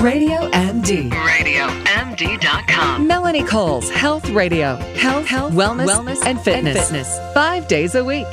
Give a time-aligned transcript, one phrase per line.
[0.00, 1.10] Radio MD.
[1.10, 3.06] RadioMD.com.
[3.06, 4.76] Melanie Cole's Health Radio.
[4.94, 6.76] Health, health, wellness, wellness and, fitness.
[6.76, 7.34] and fitness.
[7.34, 8.26] Five days a week.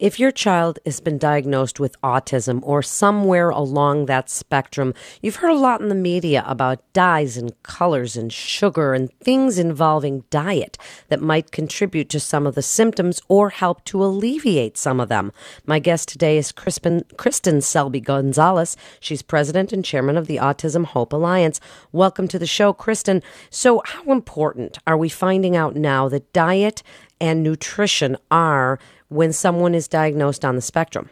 [0.00, 5.50] If your child has been diagnosed with autism or somewhere along that spectrum, you've heard
[5.50, 10.78] a lot in the media about dyes and colors and sugar and things involving diet
[11.08, 15.32] that might contribute to some of the symptoms or help to alleviate some of them.
[15.66, 18.78] My guest today is Kristin, Kristin Selby Gonzalez.
[19.00, 21.60] She's president and chairman of the Autism Hope Alliance.
[21.92, 23.22] Welcome to the show, Kristin.
[23.50, 26.82] So, how important are we finding out now that diet
[27.20, 28.78] and nutrition are
[29.10, 31.10] when someone is diagnosed on the spectrum?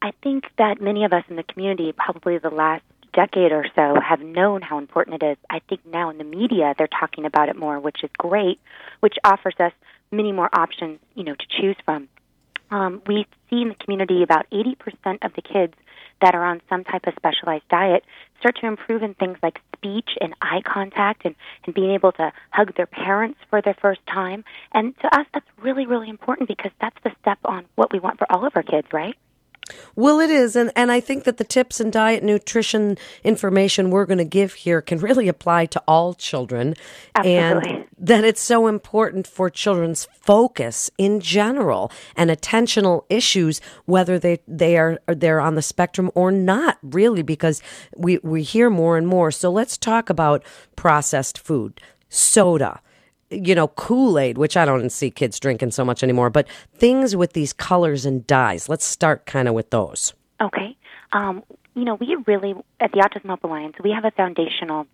[0.00, 4.00] I think that many of us in the community, probably the last decade or so,
[4.00, 5.36] have known how important it is.
[5.50, 8.58] I think now in the media they're talking about it more, which is great,
[9.00, 9.72] which offers us
[10.10, 12.08] many more options, you know, to choose from.
[12.70, 15.74] Um, we see in the community about 80% of the kids
[16.20, 18.04] that are on some type of specialized diet
[18.38, 22.32] start to improve in things like speech and eye contact and, and being able to
[22.50, 24.44] hug their parents for the first time.
[24.72, 28.18] And to us, that's really, really important because that's the step on what we want
[28.18, 29.16] for all of our kids, right?
[29.96, 30.56] Well, it is.
[30.56, 34.54] And, and I think that the tips and diet nutrition information we're going to give
[34.54, 36.74] here can really apply to all children.
[37.14, 37.70] Absolutely.
[37.70, 44.40] And that it's so important for children's focus in general and attentional issues, whether they,
[44.48, 47.62] they are they're on the spectrum or not, really, because
[47.96, 49.30] we, we hear more and more.
[49.30, 50.42] So let's talk about
[50.76, 52.80] processed food, soda
[53.30, 57.14] you know, Kool Aid, which I don't see kids drinking so much anymore, but things
[57.14, 58.68] with these colors and dyes.
[58.68, 60.12] Let's start kind of with those.
[60.40, 60.76] Okay.
[61.12, 61.42] Um,
[61.74, 64.86] you know, we really, at the Autism Hope Alliance, we have a foundational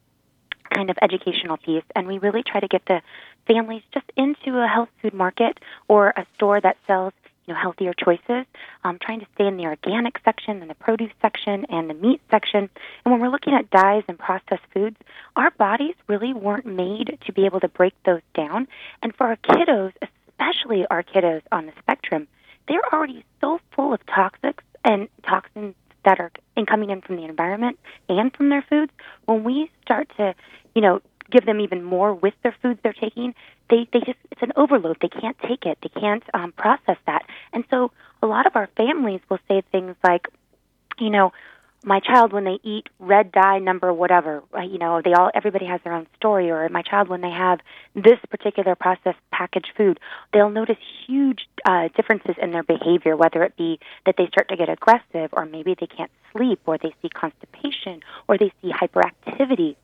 [0.75, 3.01] kind of educational piece, and we really try to get the
[3.47, 7.13] families just into a health food market or a store that sells
[7.47, 8.47] you know healthier choices.
[8.85, 12.21] Um, trying to stay in the organic section and the produce section and the meat
[12.31, 12.69] section.
[13.05, 14.97] And when we're looking at dyes and processed foods,
[15.35, 18.69] our bodies really weren't made to be able to break those down.
[19.03, 22.29] And for our kiddos, especially our kiddos on the spectrum,
[22.69, 27.25] they're already so full of toxics and toxins that are in coming in from the
[27.25, 27.79] environment
[28.09, 28.93] and from their foods.
[29.27, 30.35] When we start to,
[30.75, 31.01] you know,
[31.31, 33.35] give them even more with their foods they're taking,
[33.69, 34.99] they they just it's an overload.
[35.01, 35.79] They can't take it.
[35.83, 37.27] They can't um, process that.
[37.57, 37.91] And so
[38.23, 40.29] a lot of our families will say things like,
[40.99, 41.33] you know,
[41.83, 45.81] my child when they eat red dye number whatever, you know, they all everybody has
[45.83, 46.51] their own story.
[46.51, 47.61] Or my child when they have
[47.95, 49.99] this particular processed packaged food,
[50.35, 54.57] they'll notice huge uh, differences in their behavior, whether it be that they start to
[54.57, 59.77] get aggressive, or maybe they can't sleep, or they see constipation, or they see hyperactivity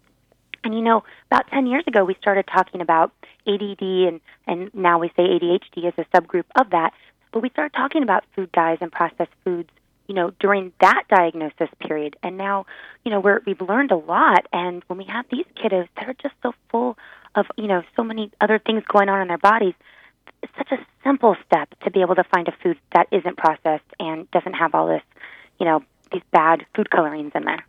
[0.65, 3.13] and you know, about 10 years ago, we started talking about
[3.47, 6.93] ADD, and, and now we say ADHD is a subgroup of that.
[7.33, 9.71] But we started talking about food dyes and processed foods,
[10.07, 12.17] you know, during that diagnosis period.
[12.23, 12.67] And now,
[13.05, 14.47] you know, we're, we've learned a lot.
[14.53, 16.99] And when we have these kiddos that are just so full
[17.35, 19.75] of, you know, so many other things going on in their bodies,
[20.43, 23.85] it's such a simple step to be able to find a food that isn't processed
[23.99, 25.03] and doesn't have all this,
[25.59, 25.83] you know,
[26.13, 27.65] these bad food colorings in there.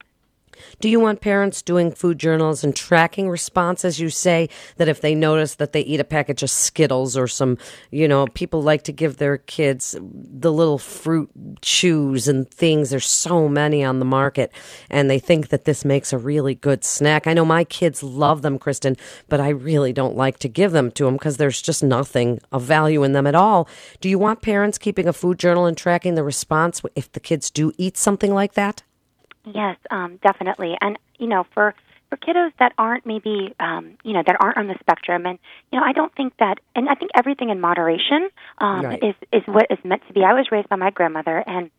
[0.80, 4.00] Do you want parents doing food journals and tracking responses?
[4.00, 7.58] You say that if they notice that they eat a package of Skittles or some,
[7.92, 11.30] you know, people like to give their kids the little fruit
[11.62, 12.90] chews and things.
[12.90, 14.52] There's so many on the market,
[14.90, 17.28] and they think that this makes a really good snack.
[17.28, 18.98] I know my kids love them, Kristin,
[19.30, 22.64] but I really don't like to give them to them because there's just nothing of
[22.64, 23.68] value in them at all.
[24.02, 27.50] Do you want parents keeping a food journal and tracking the response if the kids
[27.50, 28.84] do eat something like that?
[29.46, 30.78] Yes, um, definitely.
[30.82, 31.76] And you know, for
[32.10, 35.40] for kiddos that aren't maybe um, you know that aren't on the spectrum, and
[35.72, 39.04] you know, I don't think that, and I think everything in moderation um, right.
[39.04, 40.24] is is what is meant to be.
[40.24, 41.72] I was raised by my grandmother, and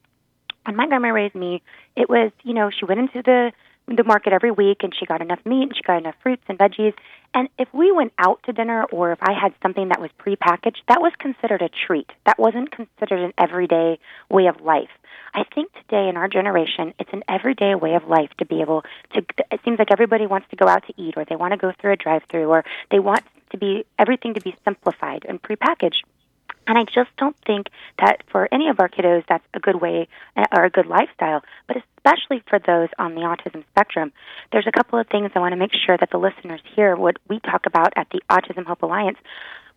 [0.64, 1.62] when my grandma raised me,
[1.96, 3.52] it was you know she went into the
[3.86, 6.58] the market every week and she got enough meat and she got enough fruits and
[6.58, 6.94] veggies.
[7.34, 10.78] And if we went out to dinner or if I had something that was prepackaged,
[10.88, 12.10] that was considered a treat.
[12.26, 13.98] That wasn't considered an everyday
[14.30, 14.90] way of life.
[15.34, 18.84] I think today in our generation, it's an everyday way of life to be able
[19.14, 19.24] to.
[19.50, 21.72] It seems like everybody wants to go out to eat, or they want to go
[21.80, 26.02] through a drive-through, or they want to be everything to be simplified and prepackaged.
[26.66, 27.66] And I just don't think
[27.98, 31.42] that for any of our kiddos that's a good way uh, or a good lifestyle,
[31.66, 34.12] but especially for those on the autism spectrum.
[34.52, 37.16] There's a couple of things I want to make sure that the listeners hear what
[37.28, 39.18] we talk about at the Autism Hope Alliance.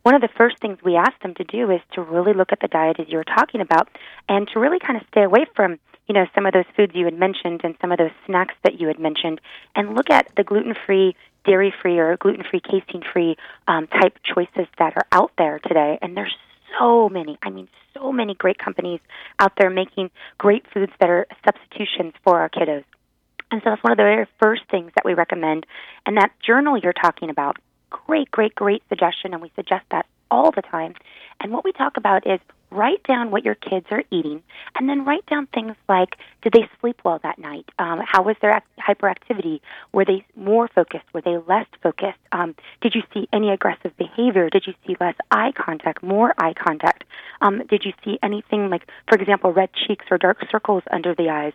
[0.03, 2.59] One of the first things we ask them to do is to really look at
[2.61, 3.89] the diet as you were talking about
[4.29, 7.05] and to really kind of stay away from you know some of those foods you
[7.05, 9.41] had mentioned and some of those snacks that you had mentioned
[9.75, 13.35] and look at the gluten-free dairy-free or gluten-free casein-free
[13.67, 16.35] um, type choices that are out there today and there's
[16.77, 18.99] so many, I mean, so many great companies
[19.39, 22.83] out there making great foods that are substitutions for our kiddos.
[23.49, 25.65] And so that's one of the very first things that we recommend.
[26.05, 27.57] And that journal you're talking about,
[27.89, 30.93] great, great, great suggestion, and we suggest that all the time.
[31.39, 32.39] And what we talk about is
[32.69, 34.43] write down what your kids are eating,
[34.75, 37.65] and then write down things like did they sleep well that night?
[37.79, 39.61] Um, how was their act- hyperactivity?
[39.93, 41.05] Were they more focused?
[41.13, 42.19] Were they less focused?
[42.31, 44.49] Um, did you see any aggressive behavior?
[44.49, 47.03] Did you see less eye contact, more eye contact?
[47.41, 51.29] Um, did you see anything like, for example, red cheeks or dark circles under the
[51.29, 51.53] eyes?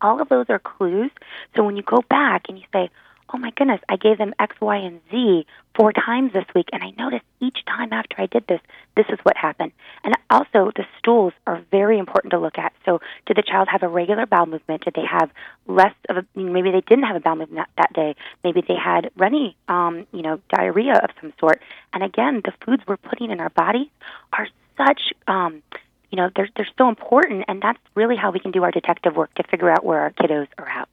[0.00, 1.10] All of those are clues.
[1.54, 2.90] So when you go back and you say,
[3.32, 6.82] oh my goodness, I gave them X, Y, and Z four times this week, and
[6.82, 8.60] I noticed each time after I did this,
[8.94, 9.72] this is what happened.
[10.04, 12.72] And also, the stools are very important to look at.
[12.84, 14.84] So, did the child have a regular bowel movement?
[14.84, 15.30] Did they have
[15.66, 18.16] less of a, maybe they didn't have a bowel movement that day?
[18.44, 21.62] Maybe they had runny, um, you know, diarrhea of some sort.
[21.92, 23.90] And again, the foods we're putting in our body
[24.32, 25.62] are such, um,
[26.10, 29.16] you know, they're, they're so important, and that's really how we can do our detective
[29.16, 30.88] work to figure out where our kiddos are at.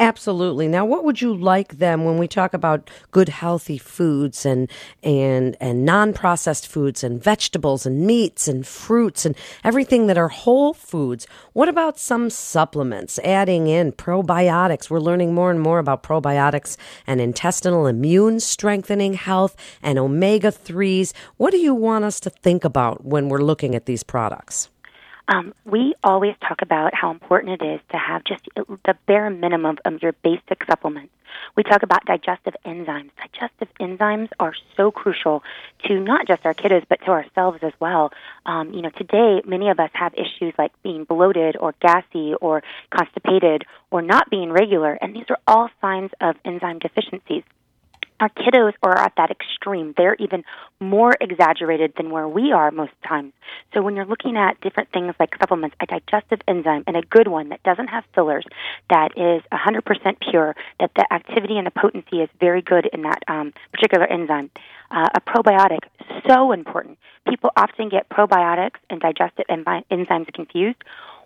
[0.00, 0.68] Absolutely.
[0.68, 4.70] Now, what would you like them when we talk about good, healthy foods and
[5.02, 9.34] and and non-processed foods and vegetables and meats and fruits and
[9.64, 11.26] everything that are whole foods?
[11.52, 13.18] What about some supplements?
[13.24, 14.88] Adding in probiotics.
[14.88, 21.12] We're learning more and more about probiotics and intestinal immune strengthening health and omega threes.
[21.38, 24.68] What do you want us to think about when we're looking at these products?
[25.28, 29.76] Um, we always talk about how important it is to have just the bare minimum
[29.84, 31.12] of your basic supplements.
[31.54, 33.10] We talk about digestive enzymes.
[33.18, 35.42] Digestive enzymes are so crucial
[35.84, 38.10] to not just our kiddos, but to ourselves as well.
[38.46, 42.62] Um, you know, today many of us have issues like being bloated or gassy or
[42.90, 47.42] constipated or not being regular, and these are all signs of enzyme deficiencies
[48.20, 49.94] our kiddos are at that extreme.
[49.96, 50.44] They're even
[50.80, 53.32] more exaggerated than where we are most times.
[53.74, 57.28] So when you're looking at different things like supplements, a digestive enzyme and a good
[57.28, 58.44] one that doesn't have fillers,
[58.90, 63.22] that is 100% pure, that the activity and the potency is very good in that
[63.28, 64.50] um, particular enzyme.
[64.90, 65.80] Uh, a probiotic,
[66.26, 66.98] so important.
[67.28, 70.78] People often get probiotics and digestive enzymes confused.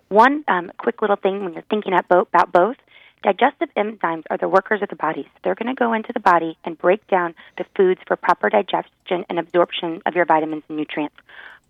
[0.09, 2.77] One um, quick little thing when you're thinking about both
[3.23, 5.23] Digestive enzymes are the workers of the body.
[5.23, 8.49] So they're going to go into the body and break down the foods for proper
[8.49, 11.15] digestion and absorption of your vitamins and nutrients.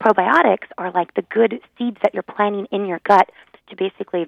[0.02, 3.30] Probiotics are like the good seeds that you're planting in your gut
[3.70, 4.28] to basically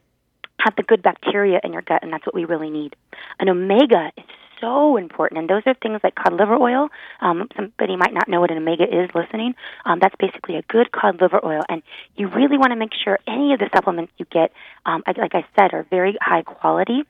[0.59, 2.95] have the good bacteria in your gut, and that's what we really need.
[3.39, 4.23] An omega is
[4.61, 6.89] so important, and those are things like cod liver oil.
[7.21, 9.55] Um, somebody might not know what an omega is listening.
[9.83, 11.81] Um, that's basically a good cod liver oil, and
[12.15, 14.53] you really want to make sure any of the supplements you get,
[14.85, 17.03] um, like I said, are very high quality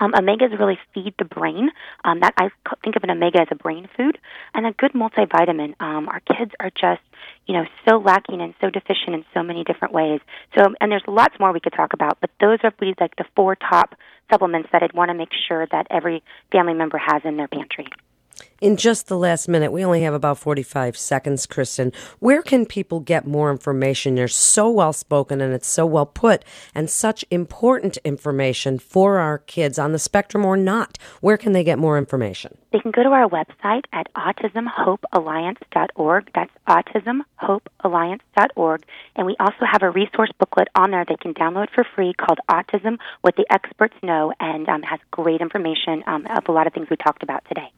[0.00, 1.70] um, omegas really feed the brain.
[2.04, 2.50] Um, that I
[2.82, 4.18] think of an omega as a brain food,
[4.54, 5.74] and a good multivitamin.
[5.80, 7.02] Um, our kids are just,
[7.46, 10.20] you know, so lacking and so deficient in so many different ways.
[10.56, 13.56] So, and there's lots more we could talk about, but those are like the four
[13.56, 13.94] top
[14.30, 16.22] supplements that I'd want to make sure that every
[16.52, 17.86] family member has in their pantry
[18.60, 21.94] in just the last minute, we only have about 45 seconds, Kristin.
[22.18, 24.16] Where can people get more information?
[24.16, 26.44] You're so well spoken and it's so well put
[26.74, 30.98] and such important information for our kids on the spectrum or not.
[31.20, 32.58] Where can they get more information?
[32.72, 36.30] They can go to our website at autismhopealliance.org.
[36.34, 38.84] That's autismhopealliance.org.
[39.16, 42.40] And we also have a resource booklet on there they can download for free called
[42.50, 46.72] Autism What the Experts Know and um, has great information um, of a lot of
[46.72, 47.70] things we talked about today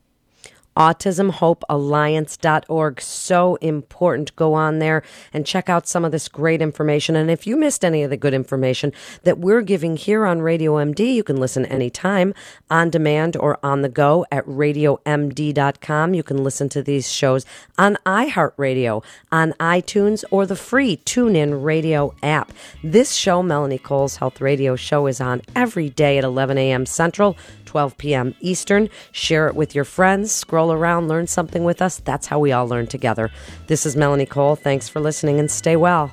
[0.76, 3.00] autismhopealliance.org.
[3.00, 4.36] So important.
[4.36, 7.16] Go on there and check out some of this great information.
[7.16, 8.92] And if you missed any of the good information
[9.24, 12.34] that we're giving here on Radio MD, you can listen anytime
[12.70, 16.14] on demand or on the go at radiomd.com.
[16.14, 17.44] You can listen to these shows
[17.78, 22.52] on iHeartRadio, on iTunes, or the free TuneIn Radio app.
[22.82, 26.86] This show, Melanie Cole's Health Radio Show, is on every day at 11 a.m.
[26.86, 27.36] Central.
[27.70, 28.34] 12 p.m.
[28.40, 28.88] Eastern.
[29.12, 31.98] Share it with your friends, scroll around, learn something with us.
[31.98, 33.30] That's how we all learn together.
[33.68, 34.56] This is Melanie Cole.
[34.56, 36.12] Thanks for listening and stay well.